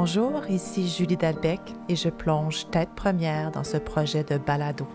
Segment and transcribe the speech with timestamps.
[0.00, 4.86] Bonjour, ici Julie Dalbec et je plonge tête première dans ce projet de balado.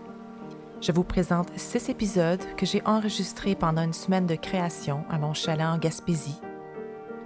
[0.80, 5.34] Je vous présente six épisodes que j'ai enregistrés pendant une semaine de création à mon
[5.34, 6.40] chalet en Gaspésie.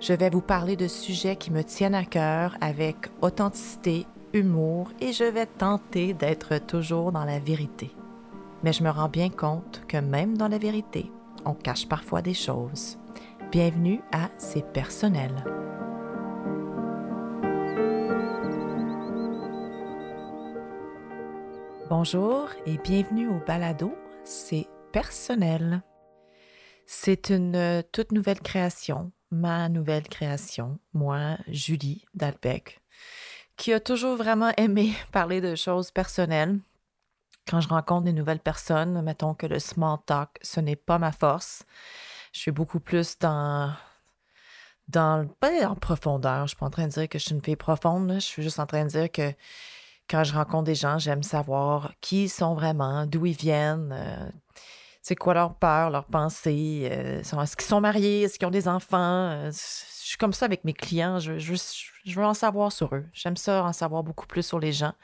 [0.00, 5.12] Je vais vous parler de sujets qui me tiennent à cœur avec authenticité, humour et
[5.12, 7.94] je vais tenter d'être toujours dans la vérité.
[8.64, 11.12] Mais je me rends bien compte que même dans la vérité,
[11.44, 12.98] on cache parfois des choses.
[13.52, 15.32] Bienvenue à C'est personnel.
[21.90, 25.82] Bonjour et bienvenue au balado C'est personnel.
[26.84, 32.82] C'est une euh, toute nouvelle création, ma nouvelle création, moi, Julie Dalbec,
[33.56, 36.60] qui a toujours vraiment aimé parler de choses personnelles.
[37.48, 41.12] Quand je rencontre des nouvelles personnes, mettons que le small talk, ce n'est pas ma
[41.12, 41.64] force.
[42.34, 43.72] Je suis beaucoup plus dans
[44.88, 46.42] dans pas en profondeur.
[46.42, 48.12] Je suis pas en train de dire que je suis une fille profonde.
[48.12, 49.32] Je suis juste en train de dire que
[50.08, 54.30] quand je rencontre des gens, j'aime savoir qui ils sont vraiment, d'où ils viennent, euh,
[55.02, 58.68] c'est quoi leur peur, leurs pensées, euh, est-ce qu'ils sont mariés, est-ce qu'ils ont des
[58.68, 59.30] enfants.
[59.30, 61.32] Euh, je suis comme ça avec mes clients, je,
[62.06, 63.04] veux en savoir sur eux.
[63.12, 64.94] J'aime ça, en savoir beaucoup plus sur les gens.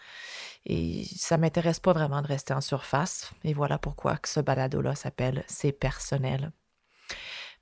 [0.67, 3.31] Et ça m'intéresse pas vraiment de rester en surface.
[3.45, 6.53] Et voilà pourquoi que ce balado-là s'appelle C'est personnel.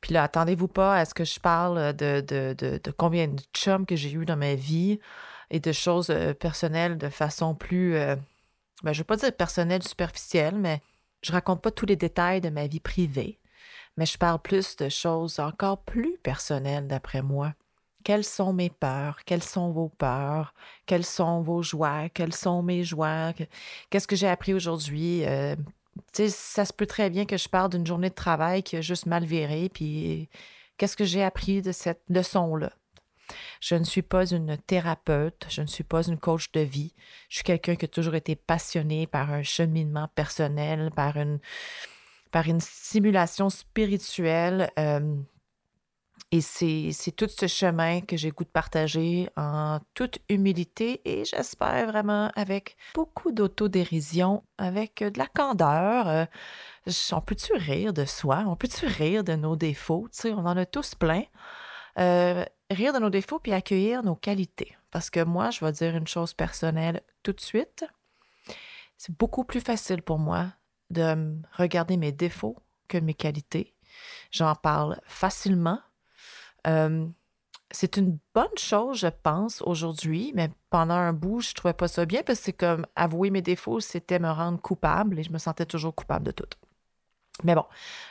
[0.01, 3.43] Puis là, attendez-vous pas à ce que je parle de, de, de, de combien de
[3.53, 5.01] chums que j'ai eu dans ma vie
[5.53, 8.17] et de choses euh, personnelles de façon plus, euh,
[8.83, 10.81] ben, je ne veux pas dire personnelle, superficielle, mais
[11.23, 13.39] je raconte pas tous les détails de ma vie privée,
[13.97, 17.55] mais je parle plus de choses encore plus personnelles d'après moi.
[18.03, 19.19] Quelles sont mes peurs?
[19.27, 20.55] Quelles sont vos peurs?
[20.87, 22.09] Quelles sont vos joies?
[22.09, 23.33] Quelles sont mes joies?
[23.91, 25.25] Qu'est-ce que j'ai appris aujourd'hui?
[25.25, 25.55] Euh,
[26.13, 29.07] ça se peut très bien que je parle d'une journée de travail qui a juste
[29.07, 30.31] mal viré, puis
[30.79, 32.73] qu'est-ce que j'ai appris de cette leçon-là?
[33.61, 36.95] Je ne suis pas une thérapeute, je ne suis pas une coach de vie.
[37.29, 41.39] Je suis quelqu'un qui a toujours été passionné par un cheminement personnel, par une,
[42.31, 44.71] par une stimulation spirituelle.
[44.79, 45.17] Euh,
[46.35, 51.89] et c'est tout ce chemin que j'ai goût de partager en toute humilité et j'espère
[51.89, 56.09] vraiment avec beaucoup d'autodérision, avec de la candeur.
[56.09, 56.25] Euh,
[57.13, 58.45] on peut-tu rire de soi?
[58.47, 60.09] On peut-tu rire de nos défauts?
[60.11, 61.25] Tu sais, on en a tous plein.
[61.99, 64.77] Euh, rire de nos défauts puis accueillir nos qualités.
[64.91, 67.85] Parce que moi, je vais dire une chose personnelle tout de suite.
[68.97, 70.53] C'est beaucoup plus facile pour moi
[70.91, 72.57] de regarder mes défauts
[72.89, 73.75] que mes qualités.
[74.31, 75.81] J'en parle facilement.
[76.67, 77.07] Euh,
[77.71, 82.05] c'est une bonne chose, je pense, aujourd'hui, mais pendant un bout, je trouvais pas ça
[82.05, 85.39] bien parce que c'est comme avouer mes défauts, c'était me rendre coupable et je me
[85.39, 86.47] sentais toujours coupable de tout.
[87.45, 87.65] Mais bon,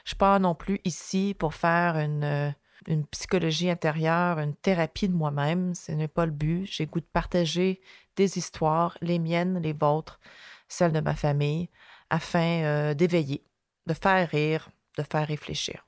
[0.03, 2.55] je suis pas non plus ici pour faire une,
[2.87, 5.75] une psychologie intérieure, une thérapie de moi-même.
[5.75, 6.65] Ce n'est pas le but.
[6.65, 7.81] J'ai goût de partager
[8.15, 10.19] des histoires, les miennes, les vôtres,
[10.67, 11.69] celles de ma famille,
[12.09, 13.43] afin euh, d'éveiller,
[13.87, 15.85] de faire rire, de faire réfléchir.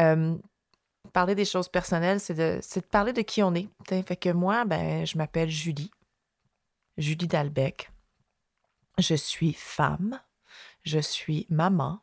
[0.00, 0.36] Euh,
[1.12, 3.68] parler des choses personnelles, c'est de, parler de qui on est.
[3.88, 5.90] Fait que moi, ben, je m'appelle Julie,
[6.96, 7.90] Julie Dalbec.
[8.98, 10.20] Je suis femme,
[10.82, 12.00] je suis maman,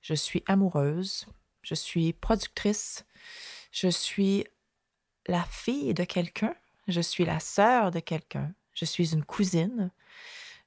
[0.00, 1.26] je suis amoureuse,
[1.62, 3.04] je suis productrice,
[3.72, 4.46] je suis
[5.26, 6.54] la fille de quelqu'un,
[6.88, 9.90] je suis la sœur de quelqu'un, je suis une cousine,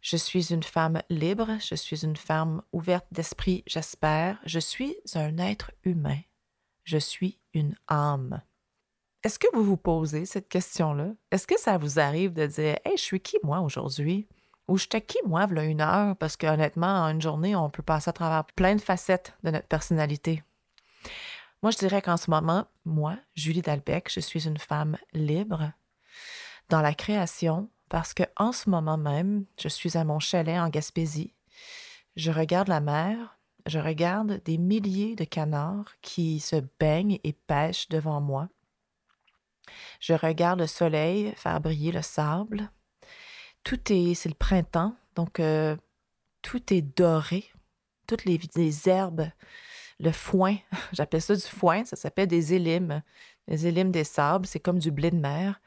[0.01, 5.37] je suis une femme libre, je suis une femme ouverte d'esprit, j'espère, je suis un
[5.37, 6.19] être humain,
[6.83, 8.41] je suis une âme.
[9.23, 11.13] Est-ce que vous vous posez cette question-là?
[11.31, 14.27] Est-ce que ça vous arrive de dire Hey, je suis qui moi aujourd'hui?
[14.67, 16.17] Ou je qui moi, voilà une heure?
[16.17, 19.67] Parce qu'honnêtement, en une journée, on peut passer à travers plein de facettes de notre
[19.67, 20.43] personnalité.
[21.61, 25.71] Moi, je dirais qu'en ce moment, moi, Julie Dalbec, je suis une femme libre
[26.69, 30.69] dans la création parce que en ce moment même, je suis à mon chalet en
[30.69, 31.33] Gaspésie.
[32.15, 37.88] Je regarde la mer, je regarde des milliers de canards qui se baignent et pêchent
[37.89, 38.49] devant moi.
[39.99, 42.69] Je regarde le soleil faire briller le sable.
[43.63, 45.77] Tout est, c'est le printemps, donc euh,
[46.41, 47.45] tout est doré.
[48.06, 49.29] Toutes les, les herbes
[50.03, 50.57] le foin.
[50.94, 53.01] J'appelle ça du foin, ça s'appelle des élimes.
[53.47, 55.59] Les élimes des sables, c'est comme du blé de mer.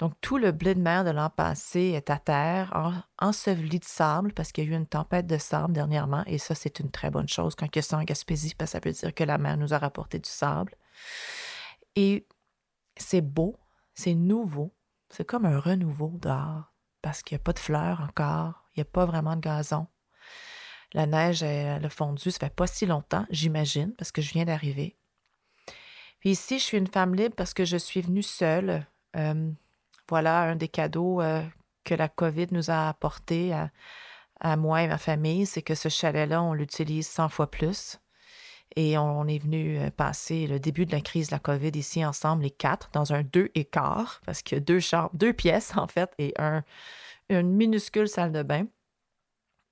[0.00, 4.32] Donc, tout le blé de mer de l'an passé est à terre, enseveli de sable,
[4.32, 7.10] parce qu'il y a eu une tempête de sable dernièrement, et ça, c'est une très
[7.10, 9.22] bonne chose quand il y a ça en Gaspésie, parce que ça veut dire que
[9.22, 10.74] la mer nous a rapporté du sable.
[11.94, 12.26] Et
[12.96, 13.56] c'est beau,
[13.94, 14.74] c'est nouveau,
[15.10, 18.82] c'est comme un renouveau dehors, parce qu'il n'y a pas de fleurs encore, il n'y
[18.82, 19.86] a pas vraiment de gazon.
[20.94, 24.44] La neige, elle, a fondu, ça fait pas si longtemps, j'imagine, parce que je viens
[24.44, 24.96] d'arriver.
[26.20, 28.86] Puis ici, je suis une femme libre parce que je suis venue seule.
[29.16, 29.50] Euh,
[30.08, 31.42] Voilà un des cadeaux euh,
[31.82, 33.52] que la COVID nous a apporté
[34.40, 37.98] à, moi et ma famille, c'est que ce chalet-là, on l'utilise 100 fois plus.
[38.76, 42.04] Et on, est venu euh, passer le début de la crise de la COVID ici
[42.04, 45.32] ensemble, les quatre, dans un deux et quart, parce qu'il y a deux chambres, deux
[45.32, 46.64] pièces en fait, et un,
[47.28, 48.66] une minuscule salle de bain.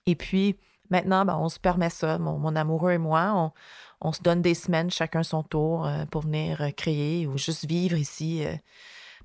[0.06, 0.56] Et puis,
[0.92, 2.18] maintenant, ben, on se permet ça.
[2.18, 3.52] Mon, amoureux et moi,
[4.00, 7.66] on, se donne des semaines chacun son tour euh, pour venir euh, créer ou juste
[7.66, 8.44] vivre ici,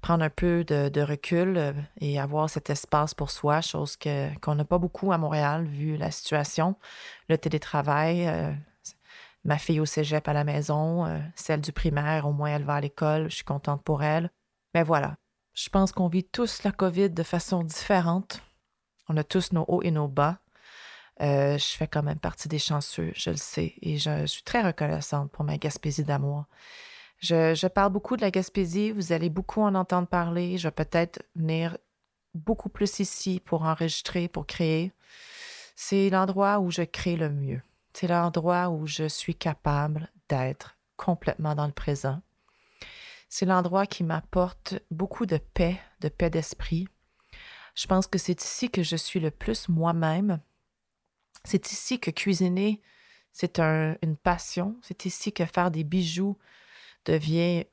[0.01, 3.97] prendre un peu de, recul et avoir cet espace pour soi, chose
[4.41, 6.75] qu'on n'a pas beaucoup à Montréal vu la situation,
[7.29, 8.55] le télétravail,
[9.47, 12.75] ma fille au cégep à la maison, euh, celle du primaire, au moins elle va
[12.75, 14.29] à l'école, je suis contente pour elle.
[14.75, 15.15] Mais voilà,
[15.53, 18.41] je pense qu'on vit tous la COVID de façon différente.
[19.07, 20.39] On a tous nos hauts et nos bas.
[21.21, 24.61] Euh, je fais quand même partie des chanceux, je le sais, et je, suis très
[24.61, 26.45] reconnaissante pour ma Gaspésie d'amour.
[27.19, 30.59] Je, je, parle beaucoup de la Gaspésie, vous allez beaucoup en entendre parler.
[30.59, 31.77] Je vais peut-être venir
[32.35, 34.91] beaucoup plus ici pour enregistrer, pour créer.
[35.75, 37.61] C'est l'endroit où je crée le mieux.
[37.93, 42.21] C'est l'endroit où je suis capable d'être complètement dans le présent.
[43.29, 46.87] C'est l'endroit qui m'apporte beaucoup de paix, de paix d'esprit.
[47.75, 50.39] Je pense que c'est ici que je suis le plus moi-même.
[51.47, 52.81] C'est ici que cuisiner,
[53.31, 54.75] c'est une passion.
[54.81, 56.37] C'est ici que faire des bijoux
[57.05, 57.63] devient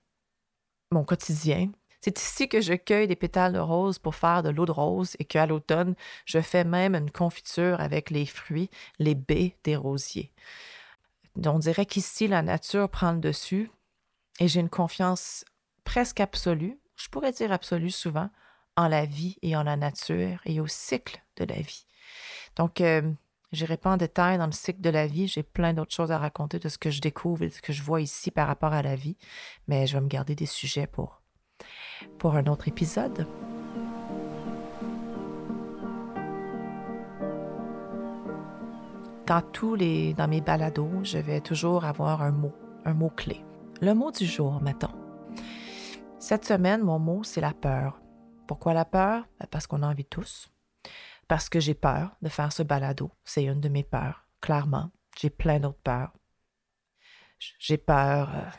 [0.93, 1.73] mon quotidien.
[2.01, 5.17] C'est ici que je cueille des pétales de rose pour faire de l'eau de rose
[5.19, 10.31] et qu'à l'automne, je fais même une confiture avec les fruits, les baies des rosiers.
[11.45, 13.73] On dirait qu'ici, la nature prend le dessus
[14.39, 15.45] et j'ai une confiance
[15.83, 18.31] presque absolue, je pourrais dire absolue souvent,
[18.77, 21.87] en la vie et en la nature et au cycle de la vie.
[22.55, 23.03] Donc, euh,
[23.55, 25.27] je n'irai pas en détail dans le cycle de la vie.
[25.29, 27.73] J'ai plein d'autres choses à raconter de ce que je découvre et de ce que
[27.73, 29.17] je vois ici par rapport à la vie,
[29.69, 31.21] mais je vais me garder des sujets pour
[32.19, 33.27] pour un autre épisode.
[39.27, 42.53] Dans tous les, dans mes balados, je vais toujours avoir un mot,
[42.85, 43.43] un mot clé.
[43.81, 44.93] Le mot du jour, mettons.
[46.19, 48.01] Cette semaine, mon mot, c'est la peur.
[48.47, 49.27] Pourquoi la peur?
[49.41, 50.49] Ben, parce qu'on en vit tous.
[51.29, 53.11] Parce que j'ai peur de faire ce balado.
[53.25, 54.91] C'est une de mes peurs, clairement.
[55.19, 56.13] J'ai plein d'autres peurs.
[57.59, 58.51] J'ai peur euh,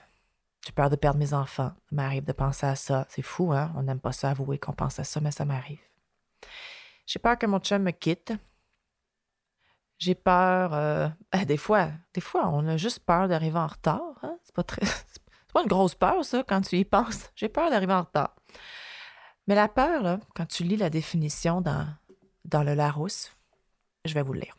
[0.65, 1.71] j'ai peur de perdre mes enfants.
[1.75, 3.05] Ça m'arrive de penser à ça.
[3.09, 3.71] C'est fou, hein?
[3.75, 5.79] On n'aime pas ça avouer qu'on pense à ça, mais ça m'arrive.
[7.05, 8.33] J'ai peur que mon chum me quitte.
[9.99, 10.73] J'ai peur.
[10.73, 14.19] Euh, ben, des fois, des fois, on a juste peur d'arriver en retard.
[14.23, 14.37] Hein?
[14.43, 14.63] C'est pas.
[14.81, 17.31] C'est pas une grosse peur, ça, quand tu y penses.
[17.33, 18.35] J'ai peur d'arriver en retard.
[19.47, 21.87] Mais la peur, là, quand tu lis la définition dans,
[22.45, 23.31] dans le Larousse,
[24.05, 24.55] je vais vous le lire.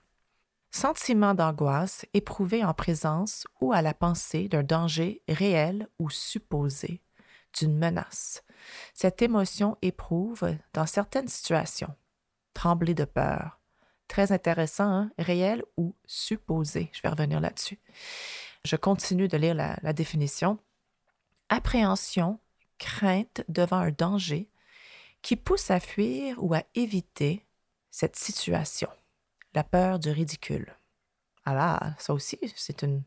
[0.70, 7.00] Sentiment d'angoisse éprouvé en présence ou à la pensée d'un danger réel ou supposé,
[7.58, 8.42] d'une menace.
[8.92, 11.94] Cette émotion éprouve dans certaines situations.
[12.52, 13.60] Trembler de peur.
[14.08, 15.10] Très intéressant, hein?
[15.18, 16.90] réel ou supposé.
[16.92, 17.78] Je vais revenir là-dessus.
[18.64, 20.58] Je continue de lire la, la définition.
[21.48, 22.38] Appréhension,
[22.78, 24.50] crainte devant un danger
[25.22, 27.45] qui pousse à fuir ou à éviter
[27.98, 28.90] cette situation
[29.54, 30.76] la peur du ridicule.
[31.46, 33.02] Alors, ça aussi, c'est une.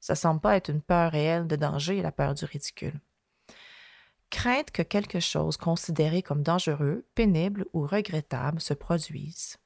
[0.00, 2.98] Ça semble pas être une peur réelle de danger, la peur du ridicule.
[4.30, 9.58] Crainte que quelque chose considéré comme dangereux, pénible ou regrettable se produise.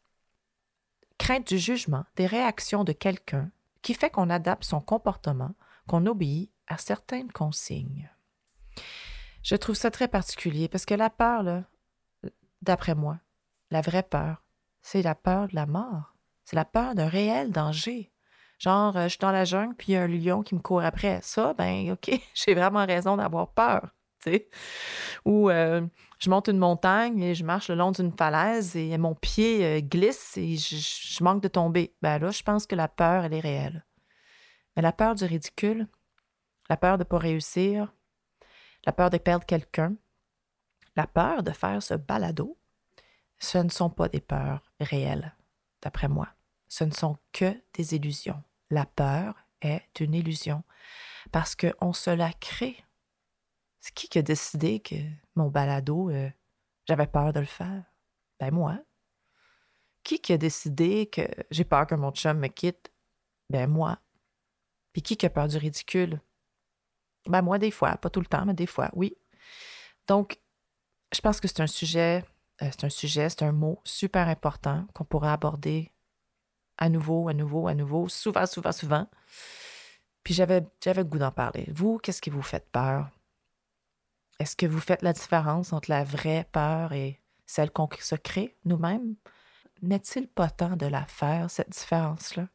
[1.16, 5.54] Crainte du jugement, des réactions de quelqu'un qui fait qu'on adapte son comportement,
[5.88, 8.10] qu'on obéit à certaines consignes.
[9.42, 11.64] Je trouve ça très particulier parce que la peur,
[12.60, 13.20] d'après moi,
[13.70, 14.44] la vraie peur,
[14.90, 16.16] c'est la peur de la mort.
[16.44, 18.10] C'est la peur d'un réel danger.
[18.58, 20.60] Genre, euh, je suis dans la jungle, puis il y a un lion qui me
[20.60, 21.20] court après.
[21.22, 23.94] Ça, ben, OK, j'ai vraiment raison d'avoir peur.
[25.24, 25.86] Ou euh,
[26.18, 29.80] je monte une montagne et je marche le long d'une falaise et mon pied euh,
[29.80, 31.94] glisse et je, manque de tomber.
[32.02, 33.86] Ben là, je pense que la peur, elle est réelle.
[34.74, 35.86] Mais la peur du ridicule,
[36.68, 37.94] la peur de ne pas réussir,
[38.84, 39.94] la peur de perdre quelqu'un,
[40.96, 42.59] la peur de faire ce balado,
[43.40, 45.34] ce ne sont pas des peurs réelles,
[45.82, 46.28] d'après moi.
[46.68, 48.42] Ce ne sont que des illusions.
[48.70, 50.62] La peur est une illusion
[51.32, 52.84] parce qu'on se la crée.
[53.80, 54.94] C'est qui qui a décidé que
[55.34, 56.30] mon balado, euh,
[56.86, 57.82] j'avais peur de le faire?
[58.38, 58.78] Ben moi.
[60.04, 62.92] Qui qui a décidé que j'ai peur que mon chum me quitte?
[63.48, 63.98] Ben moi.
[64.92, 66.20] Puis qui qui a peur du ridicule?
[67.26, 69.16] Ben moi, des fois, pas tout le temps, mais des fois, oui.
[70.06, 70.40] Donc,
[71.12, 72.24] je pense que c'est un sujet
[72.60, 75.90] c'est un sujet, c'est un mot super important qu'on pourrait aborder
[76.76, 79.06] à nouveau, à nouveau, à nouveau, souvent, souvent, souvent.
[80.24, 81.66] Puis j'avais, j'avais le goût d'en parler.
[81.72, 83.08] Vous, qu'est-ce qui vous fait peur?
[84.38, 88.56] Est-ce que vous faites la différence entre la vraie peur et celle qu'on se crée
[88.64, 89.16] nous-mêmes?
[89.82, 92.48] N'est-il pas temps de la faire, cette différence-là?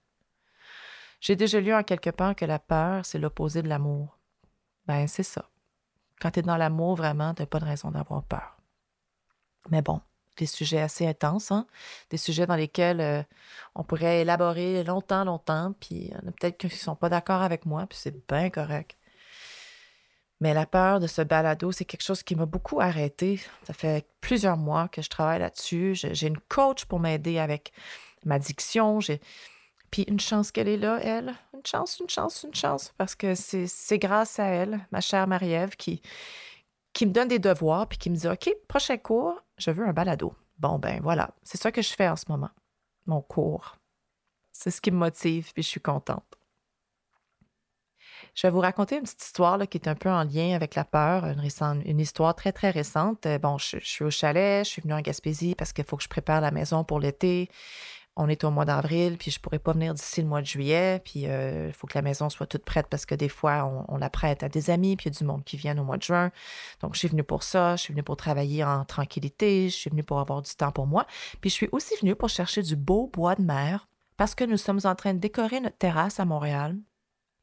[1.19, 4.19] J'ai déjà lu en quelque part que la peur, c'est l'opposé de l'amour.
[4.85, 5.49] Ben, c'est ça.
[6.21, 8.54] Quand tu es dans l'amour, vraiment, tu n'as pas de raison d'avoir peur.
[9.69, 10.01] Mais bon,
[10.37, 11.65] des sujets assez intenses, hein?
[12.09, 13.23] des sujets dans lesquels euh,
[13.73, 17.09] on pourrait élaborer longtemps, longtemps, puis il y en a peut-être qui ne sont pas
[17.09, 18.97] d'accord avec moi, puis c'est bien correct.
[20.41, 23.39] Mais la peur de ce balado, c'est quelque chose qui m'a beaucoup arrêté.
[23.63, 25.95] Ça fait plusieurs mois que je travaille là-dessus.
[25.95, 27.71] J'ai une coach pour m'aider avec
[28.25, 28.99] ma diction.
[29.91, 31.33] Puis une chance qu'elle est là, elle.
[31.53, 32.93] Une chance, une chance, une chance.
[32.97, 36.01] Parce que c'est grâce à elle, ma chère Marie-Ève, qui,
[36.91, 39.93] qui me donne des devoirs puis qui me dit OK, prochain cours, je veux un
[39.93, 40.33] balado.
[40.57, 42.51] Bon, ben voilà, c'est ça que je fais en ce moment,
[43.05, 43.77] mon cours.
[44.51, 46.37] C'est ce qui me motive puis je suis contente.
[48.33, 50.83] Je vais vous raconter une petite histoire qui est un peu en lien avec la
[50.83, 53.25] peur, une, histoire très, très récente.
[53.25, 56.03] Euh, bon, je, suis au chalet, je suis venue en Gaspésie parce qu'il faut que
[56.03, 57.49] je prépare la maison pour l'été
[58.17, 61.01] on est au mois d'avril, puis je pourrais pas venir d'ici le mois de juillet,
[61.03, 63.97] puis il euh, faut que la maison soit toute prête parce que des fois, on,
[63.97, 65.97] la prête à des amis, puis il y a du monde qui vient au mois
[65.97, 66.31] de juin.
[66.81, 69.89] Donc, je suis venue pour ça, je suis venue pour travailler en tranquillité, je suis
[69.89, 71.05] venue pour avoir du temps pour moi,
[71.41, 74.57] puis je suis aussi venue pour chercher du beau bois de mer parce que nous
[74.57, 76.77] sommes en train de décorer notre terrasse à Montréal.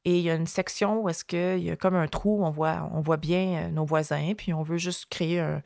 [0.04, 2.50] Et il y a une section où est-ce qu'il y a comme un trou, on
[2.50, 5.62] voit, on voit bien euh, nos voisins, puis on veut juste créer un,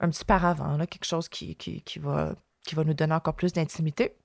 [0.00, 1.56] petit paravent, quelque chose qui
[2.00, 2.34] va
[2.84, 4.16] nous donner encore plus d'intimité.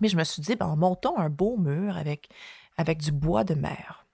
[0.00, 2.28] Mais je me suis dit, ben, montons un beau mur avec,
[2.76, 4.06] avec du bois de mer.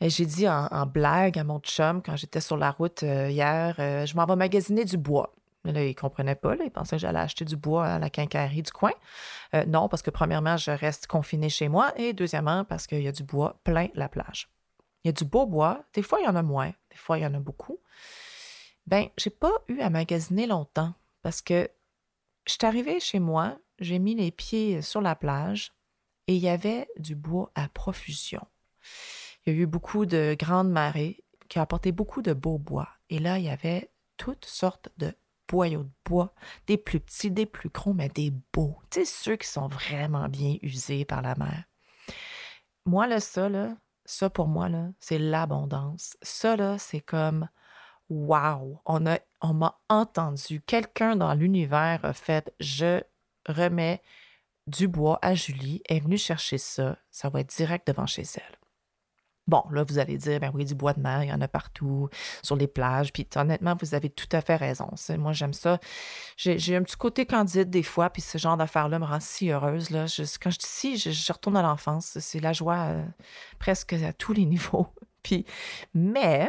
[0.00, 3.76] Et j'ai dit en, blague à mon chum quand j'étais sur la route euh, hier,
[3.78, 5.34] euh, je m'en vais magasiner du bois.
[5.64, 6.54] Mais là, il ne comprenait pas.
[6.56, 8.92] il pensait que j'allais acheter du bois à la quincaillerie du coin.
[9.54, 11.92] Euh, non, parce que premièrement, je reste confiné chez moi.
[11.96, 14.48] Et deuxièmement, parce qu'il y a du bois plein la plage.
[15.04, 15.84] Il y a du beau bois.
[15.92, 16.72] Des fois, il y en a moins.
[16.90, 17.78] Des fois, il y en a beaucoup.
[18.86, 21.68] Ben, j'ai pas eu à magasiner longtemps parce que
[22.46, 25.72] je suis arrivée chez moi, j'ai mis les pieds sur la plage
[26.26, 28.46] et il y avait du bois à profusion.
[29.44, 32.88] Il y a eu beaucoup de grandes marées qui ont apporté beaucoup de beaux bois.
[33.08, 35.12] Et là, il y avait toutes sortes de
[35.48, 36.32] boyaux de bois,
[36.66, 38.76] des plus petits, des plus gros, mais des beaux.
[38.90, 41.64] Tu sais, ceux qui sont vraiment bien usés par la mer.
[42.86, 46.16] Moi, là, ça, là, ça pour moi, là, c'est l'abondance.
[46.22, 47.48] Ça, là, c'est comme
[48.08, 48.80] Wow!
[48.84, 50.60] On a on m'a entendu.
[50.60, 53.00] Quelqu'un dans l'univers a fait Je
[53.46, 54.02] remets
[54.66, 58.60] du bois à Julie, est venue chercher ça, ça va être direct devant chez elle.
[59.50, 61.48] Bon, là, vous allez dire, ben oui, du bois de mer, il y en a
[61.48, 62.08] partout,
[62.40, 63.12] sur les plages.
[63.12, 64.88] Puis honnêtement, vous avez tout à fait raison.
[65.18, 65.80] Moi, j'aime ça.
[66.36, 69.88] J'ai un petit côté candide des fois, puis ce genre d'affaires-là me rend si heureuse.
[69.88, 72.18] Quand je dis si, je, retourne à l'enfance.
[72.20, 73.04] C'est la joie euh,
[73.58, 74.86] presque à tous les niveaux.
[75.94, 76.48] mais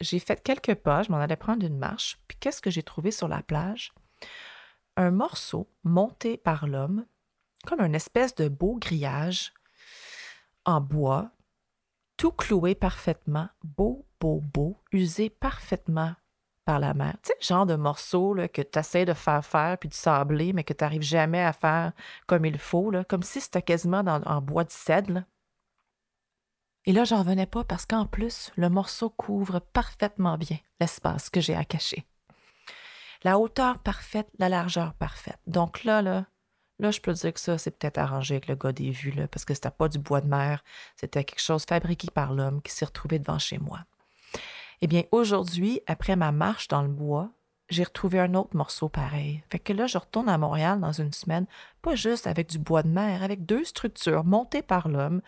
[0.00, 2.18] j'ai fait quelques pas, je m'en allais prendre une marche.
[2.28, 3.92] Puis qu'est-ce que j'ai trouvé sur la plage?
[4.98, 7.06] Un morceau monté par l'homme,
[7.64, 9.54] comme une espèce de beau grillage
[10.64, 11.30] en bois,
[12.16, 16.14] tout cloué parfaitement, beau, beau, beau, usé parfaitement
[16.64, 17.14] par la mer.
[17.22, 19.94] Tu sais, le genre de morceau là, que tu essaies de faire faire puis de
[19.94, 21.92] sabler, mais que tu n'arrives jamais à faire
[22.26, 25.22] comme il faut, comme si c'était quasiment en bois de cèdre.
[26.86, 31.40] Et là, j'en revenais pas parce qu'en plus, le morceau couvre parfaitement bien l'espace que
[31.40, 32.07] j'ai à cacher.
[33.24, 35.38] La hauteur parfaite, la largeur parfaite.
[35.46, 36.26] Donc là, là,
[36.78, 39.28] là, je peux dire que ça, c'est peut-être arrangé avec le gars des vues, là,
[39.28, 40.62] parce que c'était pas du bois de mer,
[40.96, 43.80] c'était quelque chose fabriqué par l'homme qui s'est retrouvé devant chez moi.
[44.80, 47.30] Eh bien, aujourd'hui, après ma marche dans le bois,
[47.68, 49.42] j'ai retrouvé un autre morceau pareil.
[49.50, 51.46] Fait que là, je retourne à Montréal dans une semaine,
[51.82, 55.20] pas juste avec du bois de mer, avec deux structures montées par l'homme,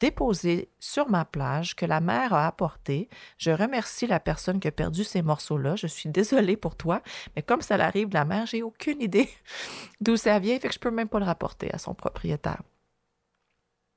[0.00, 3.08] déposé sur ma plage que la mer a apporté.
[3.38, 5.76] Je remercie la personne qui a perdu ces morceaux-là.
[5.76, 7.02] Je suis désolée pour toi,
[7.34, 9.30] mais comme ça l'arrive de la mer, j'ai aucune idée
[10.00, 12.62] d'où ça vient, fait que je peux même pas le rapporter à son propriétaire.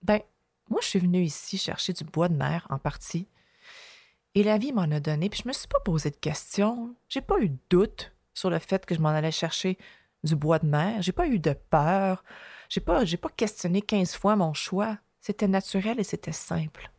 [0.02, 0.22] Ben,
[0.70, 3.28] moi, je suis venue ici chercher du bois de mer en partie.
[4.36, 6.96] Et la vie m'en a donné, puis je me suis pas posé de questions.
[7.10, 9.78] J'ai pas eu de doute sur le fait que je m'en allais chercher
[10.24, 11.02] du bois de mer.
[11.02, 12.24] J'ai pas eu de peur.
[12.70, 14.98] J'ai pas, pas questionné 15 fois mon choix.
[15.22, 16.90] C'était naturel et c'était simple.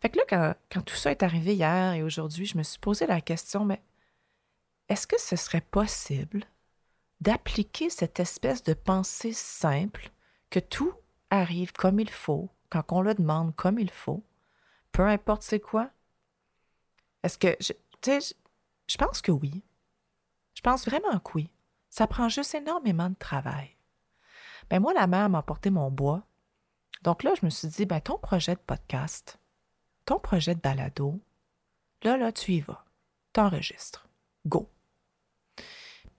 [0.00, 3.06] Fait que là, quand, tout ça est arrivé hier et aujourd'hui, je me suis posé
[3.06, 3.82] la question, mais
[4.88, 6.44] est-ce que ce serait possible
[7.20, 10.10] d'appliquer cette espèce de pensée simple
[10.48, 10.92] que tout
[11.30, 14.24] arrive comme il faut, quand on le demande comme il faut,
[14.90, 15.90] peu importe c'est quoi?
[17.22, 18.34] Est-ce que, tu sais,
[18.88, 19.62] je pense que oui.
[20.54, 21.50] Je pense vraiment que oui.
[21.90, 23.76] Ça prend juste énormément de travail.
[24.68, 26.24] Ben moi, la mère m'a apporté mon bois,
[27.02, 29.38] donc là, je me suis dit, ben, ton projet de podcast,
[30.04, 31.20] ton projet de balado,
[32.02, 32.84] là, là, tu y vas.
[33.32, 34.08] t'enregistres.
[34.46, 34.68] Go.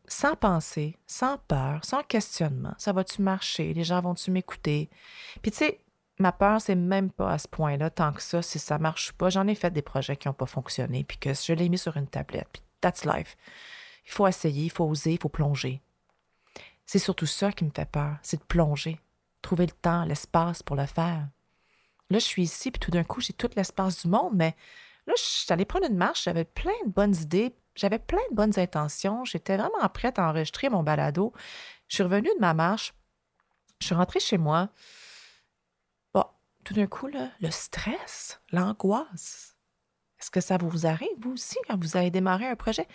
[0.08, 2.74] Sans penser, sans peur, sans questionnement.
[2.78, 3.74] Ça va-tu marcher?
[3.74, 4.90] Les gens vont-tu m'écouter?
[5.42, 5.80] Puis tu sais,
[6.20, 9.30] ma peur, c'est même pas à ce point-là, tant que ça, si ça marche pas.
[9.30, 11.98] J'en ai fait des projets qui n'ont pas fonctionné, puis que je l'ai mis sur
[11.98, 13.36] une tablette, puis that's life.
[14.06, 15.82] Il faut essayer, il faut oser, il faut plonger.
[16.86, 19.00] C'est surtout ça qui me fait peur, c'est de plonger,
[19.41, 21.27] trouver le temps, l'espace pour le faire.
[22.10, 24.55] Là, je suis ici, puis tout d'un coup, j'ai tout l'espace du monde, mais
[25.07, 28.36] là, je suis allée prendre une marche, j'avais plein de bonnes idées, j'avais plein de
[28.36, 31.33] bonnes intentions, j'étais vraiment prête à enregistrer mon balado.
[31.88, 32.93] Je suis revenue de ma marche,
[33.79, 34.69] je suis rentrée chez moi.
[36.13, 36.25] Bon,
[36.63, 39.55] tout d'un coup, le stress, l'angoisse.
[40.19, 42.88] Est-ce que ça vous arrive, vous aussi, quand vous avez démarré un projet?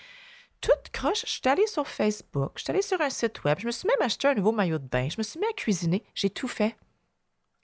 [0.60, 1.22] Toute croche.
[1.26, 3.88] Je suis allée sur Facebook, je suis allée sur un site web, je me suis
[3.88, 6.48] même acheté un nouveau maillot de bain, je me suis mis à cuisiner, j'ai tout
[6.48, 6.76] fait.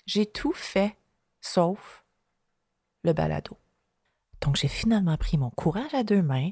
[0.06, 0.96] J'ai tout fait,
[1.40, 2.04] sauf
[3.04, 3.56] le balado.
[4.40, 6.50] Donc j'ai finalement pris mon courage à deux mains,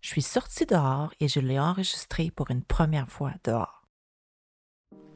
[0.00, 3.82] je suis sortie dehors et je l'ai enregistré pour une première fois dehors.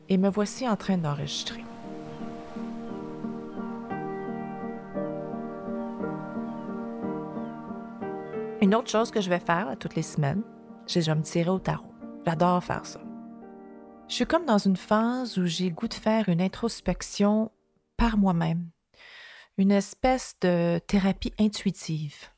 [0.09, 1.65] Et me voici en train d'enregistrer.
[8.61, 10.43] Une autre chose que je vais faire toutes les semaines,
[10.87, 11.93] je vais me tirer au tarot.
[12.27, 13.01] J'adore faire ça.
[14.09, 17.51] Je suis comme dans une phase où j'ai goût de faire une introspection
[17.97, 18.69] par moi-même,
[19.57, 22.29] une espèce de thérapie intuitive.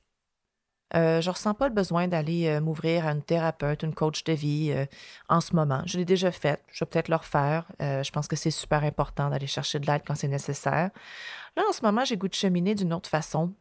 [0.95, 4.23] Euh, je ne ressens pas le besoin d'aller euh, m'ouvrir à une thérapeute, une coach
[4.23, 4.87] de vie euh,
[5.29, 5.83] en ce moment.
[5.87, 7.67] Je l'ai déjà fait, je vais peut-être le refaire.
[7.81, 10.91] je pense que c'est super important d'aller chercher de l'aide quand c'est nécessaire.
[11.57, 13.53] Là, en ce moment, j'ai goût de cheminer d'une autre façon.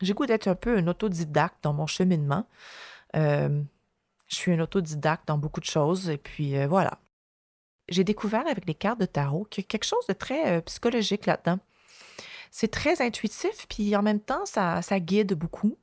[0.00, 2.46] J'ai goût d'être un peu un autodidacte dans mon cheminement.
[4.28, 6.98] Je suis un autodidacte dans beaucoup de choses et puis euh, voilà.
[7.88, 10.60] J'ai découvert avec les cartes de tarot qu'il y a quelque chose de très euh,
[10.62, 11.58] psychologique là-dedans.
[12.50, 15.76] C'est très intuitif, puis en même temps, ça, guide beaucoup.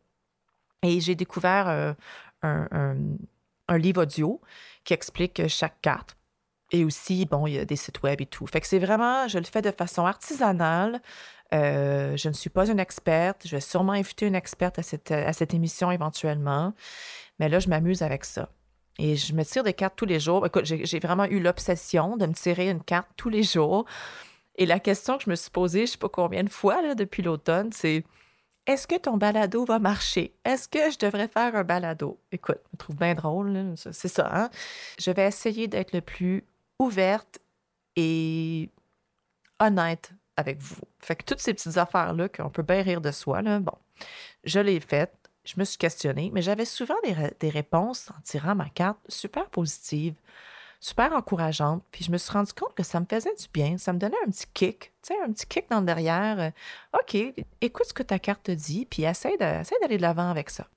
[0.84, 1.94] Et j'ai découvert euh,
[2.44, 4.42] un, livre audio
[4.84, 6.16] qui explique chaque carte.
[6.72, 8.48] Et aussi, bon, il y a des sites web et tout.
[8.48, 11.02] Fait que c'est vraiment, je le fais de façon artisanale.
[11.52, 13.46] je ne suis pas une experte.
[13.46, 16.74] Je vais sûrement inviter une experte à cette, à cette émission éventuellement.
[17.40, 18.50] Mais là, je m'amuse avec ça.
[19.00, 20.46] Et je me tire des cartes tous les jours.
[20.46, 23.86] Écoute, j'ai vraiment eu l'obsession de me tirer une carte tous les jours.
[24.56, 26.82] Et la question que je me suis posée, je ne sais pas combien de fois
[26.82, 28.04] là, depuis l'automne, c'est
[28.68, 30.36] est-ce que ton balado va marcher?
[30.46, 32.20] Est-ce que je devrais faire un balado?
[32.32, 34.30] Écoute, je me trouve bien drôle, c'est ça.
[34.32, 34.50] Hein?
[35.00, 36.46] Je vais essayer d'être le plus
[36.82, 37.40] ouverte
[37.96, 38.70] et
[39.60, 40.82] honnête avec vous.
[41.00, 43.78] Fait que toutes ces petites affaires-là qu'on peut bien rire de soi, là, bon,
[44.44, 46.96] je l'ai faites je me suis questionnée, mais j'avais souvent
[47.40, 50.16] des, réponses en tirant ma carte super positives,
[50.80, 51.84] super encourageantes.
[51.92, 54.22] Puis je me suis rendu compte que ça me faisait du bien, ça me donnait
[54.26, 56.40] un petit kick, tu un petit kick dans le derrière.
[56.40, 57.18] Euh, OK,
[57.62, 60.68] écoute ce que ta carte te dit, puis essaie d'aller de l'avant avec ça.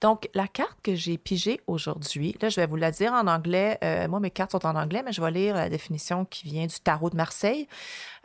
[0.00, 3.78] Donc, la carte que j'ai pigée aujourd'hui, là, je vais vous la dire en anglais.
[3.84, 6.66] Euh, moi, mes cartes sont en anglais, mais je vais lire la définition qui vient
[6.66, 7.68] du tarot de Marseille.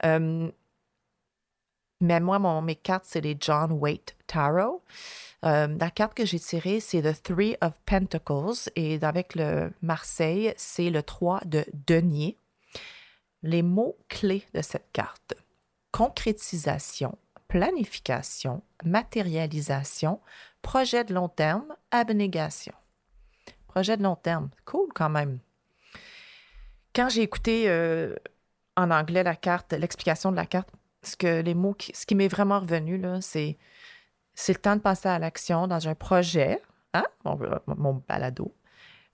[0.05, 0.49] Euh,
[2.01, 4.83] mais moi, mon, mes cartes, c'est les John Waite Tarot.
[5.43, 8.69] Euh, la carte que j'ai tirée, c'est le Three of Pentacles.
[8.75, 12.38] Et avec le Marseille, c'est le 3 de denier.
[13.43, 15.35] Les mots clés de cette carte
[15.95, 20.19] concrétisation, planification, matérialisation,
[20.65, 22.73] projet de long terme, abnégation.
[23.67, 25.38] Projet de long terme, cool quand même.
[26.95, 28.15] Quand j'ai écouté euh,
[28.75, 30.69] en anglais la carte, l'explication de la carte,
[31.04, 33.60] ce que les mots, qui, ce qui m'est vraiment revenu, là, c'est,
[34.34, 36.60] c'est le temps de passer à l'action dans un projet,
[36.95, 38.56] hein, mon, mon balado,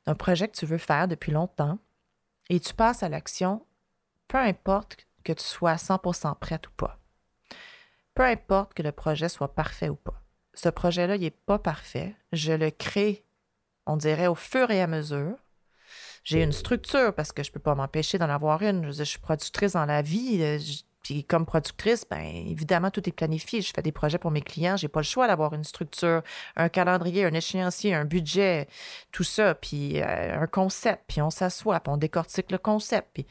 [0.05, 1.79] un projet que tu veux faire depuis longtemps,
[2.49, 3.65] et tu passes à l'action,
[4.29, 6.97] peu importe que tu sois 100% prête ou pas.
[8.15, 10.20] Peu importe que le projet soit parfait ou pas.
[10.53, 12.15] Ce projet-là, il n'est pas parfait.
[12.33, 13.23] Je le crée,
[13.85, 15.37] on dirait, au fur et à mesure.
[16.23, 18.91] J'ai une structure parce que je ne peux pas m'empêcher d'en avoir une.
[18.91, 20.39] Je, suis productrice dans la vie.
[20.41, 20.59] Euh,
[21.01, 23.61] puis comme productrice, bien évidemment, tout est planifié.
[23.61, 24.77] Je fais des projets pour mes clients.
[24.77, 26.21] J'ai pas le choix d'avoir une structure,
[26.55, 28.67] un calendrier, un échéancier, un budget,
[29.11, 31.03] tout ça, puis euh, un concept.
[31.07, 33.09] Puis on s'assoit, puis on décortique le concept.
[33.13, 33.25] Puis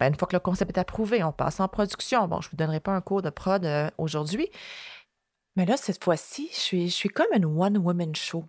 [0.00, 2.28] ben, une fois que le concept est approuvé, on passe en production.
[2.28, 4.48] Bon, je vous donnerai pas un cours de prod euh, aujourd'hui.
[5.56, 8.44] Mais là, cette fois-ci, je suis, comme une one-woman show.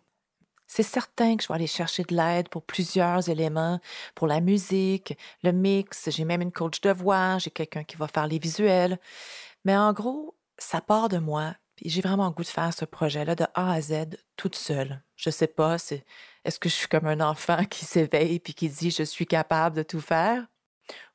[0.68, 3.80] C'est certain que je vais aller chercher de l'aide pour plusieurs éléments,
[4.14, 8.10] pour la musique, le mix, j'ai même une coach de voix, j'ai quelqu'un qui va
[8.10, 9.00] faire les visuels.
[9.64, 13.36] Mais en gros, ça part de moi, j'ai vraiment le goût de faire ce projet-là
[13.36, 15.02] de A à Z toute seule.
[15.16, 16.04] Je sais pas, c'est
[16.44, 19.78] est-ce que je suis comme un enfant qui s'éveille puis qui dit je suis capable
[19.78, 20.46] de tout faire?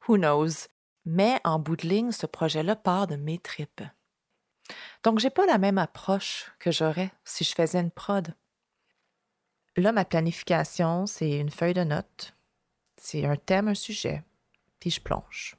[0.08, 0.68] Who knows?
[1.04, 3.82] Mais en bout de ligne, ce projet-là part de mes tripes.
[5.02, 8.34] Donc, j'ai pas la même approche que j'aurais si je faisais une prod.
[9.76, 12.34] là, ma planification, c'est une feuille de notes,
[12.96, 14.22] c'est un thème, un sujet,
[14.78, 15.56] puis je plonge.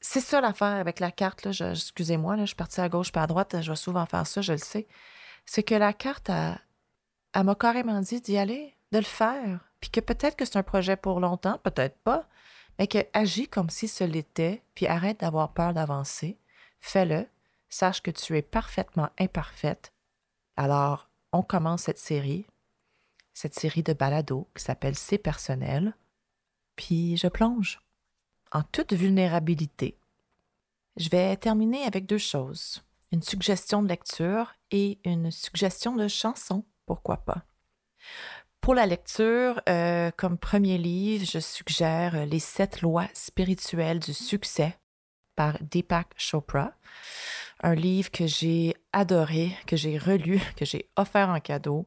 [0.00, 1.46] C'est ça l'affaire avec la carte.
[1.46, 3.56] Excusez-moi, je suis partie à gauche pas à droite.
[3.60, 4.86] Je vais souvent faire ça, je le sais.
[5.44, 6.58] C'est que la carte, elle,
[7.34, 9.60] elle m'a carrément dit d'y aller, de le faire.
[9.80, 12.28] Puis que peut-être que c'est un projet pour longtemps, peut-être pas,
[12.78, 16.38] mais que agis comme si ce l'était, puis arrête d'avoir peur d'avancer.
[16.80, 17.26] Fais-le.
[17.68, 19.92] Sache que tu es parfaitement imparfaite.
[20.56, 22.46] Alors, on commence cette série,
[23.34, 25.94] cette série de balados qui s'appelle C'est personnel.
[26.76, 27.80] Puis je plonge
[28.52, 29.98] en toute vulnérabilité.
[30.96, 36.64] Je vais terminer avec deux choses, une suggestion de lecture et une suggestion de chanson,
[36.86, 37.44] pourquoi pas.
[38.60, 44.76] Pour la lecture, euh, comme premier livre, je suggère Les sept lois spirituelles du succès
[45.36, 46.72] par Deepak Chopra,
[47.60, 51.86] un livre que j'ai adoré, que j'ai relu, que j'ai offert en cadeau,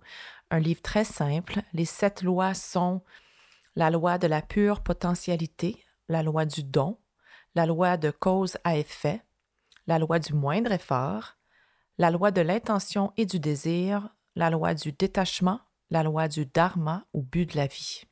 [0.49, 1.61] un livre très simple.
[1.73, 3.01] Les sept lois sont
[3.75, 6.97] la loi de la pure potentialité, la loi du don,
[7.55, 9.23] la loi de cause à effet,
[9.87, 11.37] la loi du moindre effort,
[11.97, 17.05] la loi de l'intention et du désir, la loi du détachement, la loi du dharma
[17.13, 18.03] ou but de la vie.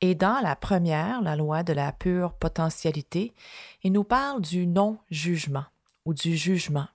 [0.00, 3.34] Et dans la première, la loi de la pure potentialité,
[3.82, 5.64] il nous parle du non-jugement
[6.08, 6.88] ou du jugement.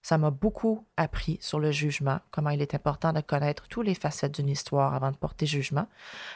[0.00, 3.94] Ça m'a beaucoup appris sur le jugement, comment il est important de connaître toutes les
[3.94, 5.86] facettes d'une histoire avant de porter jugement.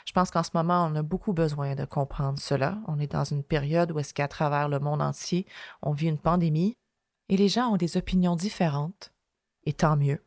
[0.04, 2.76] Je pense qu'en ce moment, on a beaucoup besoin de comprendre cela.
[2.88, 5.46] On est dans une période où est-ce qu'à travers le monde entier,
[5.80, 6.76] on vit une pandémie
[7.30, 9.14] et les gens ont des opinions différentes.
[9.64, 10.22] Et tant mieux.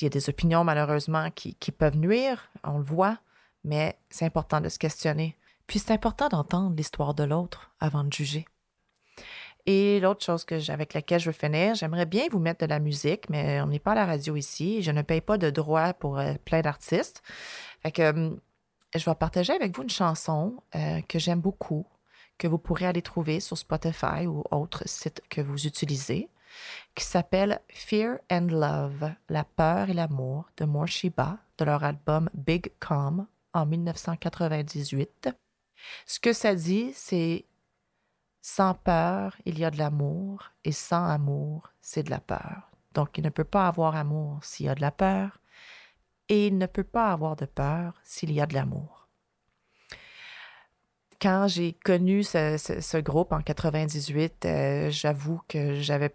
[0.00, 3.18] Il y a des opinions, malheureusement, qui, qui peuvent nuire, on le voit,
[3.64, 5.36] mais c'est important de se questionner.
[5.66, 8.46] Puis c'est important d'entendre l'histoire de l'autre avant de juger.
[9.66, 13.30] Et l'autre chose avec laquelle je veux finir, j'aimerais bien vous mettre de la musique,
[13.30, 14.82] mais on n'est pas à la radio ici.
[14.82, 17.22] Je ne paye pas de droits pour euh, plein d'artistes.
[17.82, 17.92] Fait
[18.94, 21.86] je vais partager avec vous une chanson euh, que j'aime beaucoup,
[22.38, 26.28] que vous pourrez aller trouver sur Spotify ou autres sites que vous utilisez,
[26.94, 32.72] qui s'appelle Fear and Love, la peur et l'amour de Morshiba, de leur album Big
[32.80, 35.30] Calm en 1998.
[36.06, 37.44] Ce que ça dit, c'est
[38.46, 42.70] sans peur, il y a de l'amour, et sans amour, c'est de la peur.
[42.92, 45.40] Donc, il ne peut pas avoir amour s'il y a de la peur,
[46.28, 49.08] et il ne peut pas avoir de peur s'il y a de l'amour.
[51.22, 56.14] Quand j'ai connu ce, groupe en 98, euh, j'avoue que j'avais,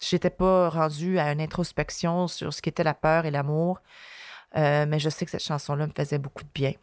[0.00, 3.80] j'étais pas rendue à une introspection sur ce qu'était la peur et l'amour,
[4.54, 6.74] euh, mais je sais que cette chanson-là me faisait beaucoup de bien.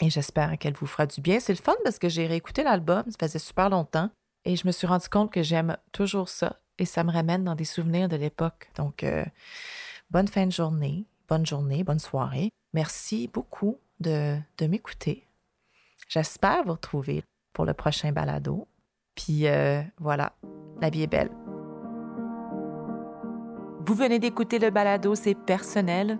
[0.00, 1.40] Et j'espère qu'elle vous fera du bien.
[1.40, 4.10] C'est le fun parce que j'ai réécouté l'album, ça faisait super longtemps.
[4.44, 6.58] Et je me suis rendu compte que j'aime toujours ça.
[6.78, 8.70] Et ça me ramène dans des souvenirs de l'époque.
[8.76, 9.24] Donc, euh,
[10.10, 12.50] bonne fin de journée, bonne journée, bonne soirée.
[12.72, 15.28] Merci beaucoup de, de m'écouter.
[16.08, 18.66] J'espère vous retrouver pour le prochain balado.
[19.14, 20.32] Puis euh, voilà,
[20.80, 21.30] la vie est belle.
[23.84, 26.18] Vous venez d'écouter le balado C'est personnel,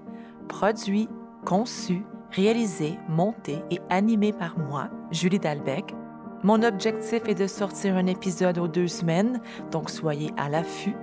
[0.48, 1.08] produit,
[1.44, 5.94] conçu réalisé, monté et animé par moi, Julie Dalbec.
[6.42, 9.40] Mon objectif est de sortir un épisode aux deux semaines,
[9.70, 10.96] donc soyez à l'affût.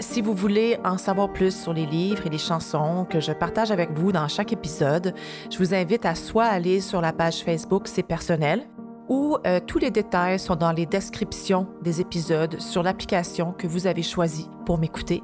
[0.00, 3.70] Si vous voulez en savoir plus sur les livres et les chansons que je partage
[3.70, 5.14] avec vous dans chaque épisode,
[5.50, 8.68] je vous invite à soit aller sur la page Facebook C'est personnel
[9.08, 13.86] ou euh, tous les détails sont dans les descriptions des épisodes sur l'application que vous
[13.86, 15.22] avez choisie pour m'écouter.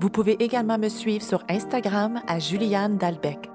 [0.00, 3.50] Vous pouvez également me suivre sur Instagram à Juliane Dalbec.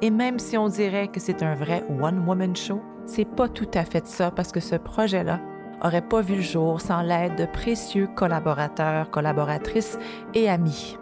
[0.00, 3.84] Et même si on dirait que c'est un vrai one-woman show, c'est pas tout à
[3.84, 5.40] fait ça parce que ce projet-là
[5.82, 9.98] aurait pas vu le jour sans l'aide de précieux collaborateurs, collaboratrices
[10.34, 10.96] et amis.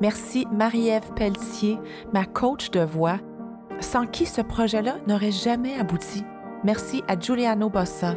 [0.00, 1.78] Merci Marie-Ève Pelletier,
[2.12, 3.18] ma coach de voix,
[3.78, 6.24] sans qui ce projet-là n'aurait jamais abouti.
[6.64, 8.16] Merci à Giuliano Bossa,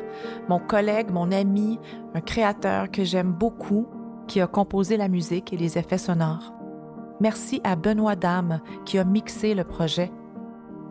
[0.49, 1.79] mon collègue, mon ami,
[2.15, 3.87] un créateur que j'aime beaucoup,
[4.27, 6.53] qui a composé la musique et les effets sonores.
[7.19, 10.11] Merci à Benoît Dame qui a mixé le projet